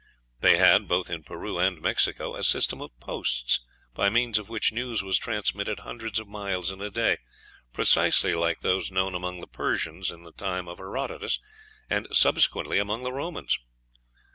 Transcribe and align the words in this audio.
They 0.39 0.57
had, 0.57 0.87
both 0.87 1.11
in 1.11 1.21
Peru 1.21 1.59
and 1.59 1.79
Mexico, 1.79 2.35
a 2.35 2.43
system 2.43 2.81
of 2.81 2.89
posts, 2.99 3.59
by 3.93 4.09
means 4.09 4.39
of 4.39 4.49
which 4.49 4.71
news 4.71 5.03
was 5.03 5.19
transmitted 5.19 5.81
hundreds 5.81 6.19
of 6.19 6.27
miles 6.27 6.71
in 6.71 6.81
a 6.81 6.89
day, 6.89 7.19
precisely 7.71 8.33
like 8.33 8.61
those 8.61 8.89
known 8.89 9.13
among 9.13 9.41
the 9.41 9.45
Persians 9.47 10.09
in 10.09 10.23
the 10.23 10.31
time 10.33 10.67
of 10.67 10.79
Herodotus, 10.79 11.37
and 11.87 12.07
subsequently 12.13 12.79
among 12.79 13.03
the 13.03 13.13
Romans. 13.13 13.59